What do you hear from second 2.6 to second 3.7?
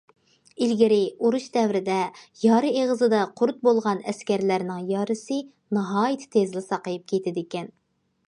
ئېغىزىدا قۇرت